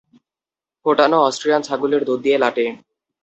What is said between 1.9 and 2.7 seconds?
দুধ দিয়ে লাটে!